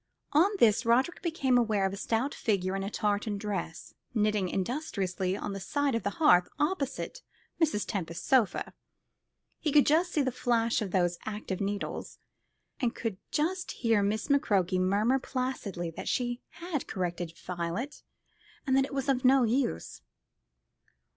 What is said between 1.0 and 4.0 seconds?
became aware of a stout figure in a tartan dress,